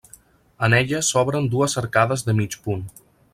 [0.67, 2.83] En elles s'obren dues arcades de mig punt.